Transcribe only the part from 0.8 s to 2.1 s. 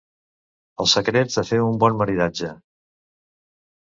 Els secrets per fer un bon